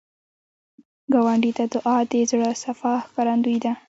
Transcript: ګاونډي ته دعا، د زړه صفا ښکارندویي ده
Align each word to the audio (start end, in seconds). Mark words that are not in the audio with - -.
ګاونډي 1.13 1.51
ته 1.57 1.63
دعا، 1.73 1.97
د 2.11 2.13
زړه 2.31 2.49
صفا 2.63 2.93
ښکارندویي 3.07 3.59
ده 3.63 3.71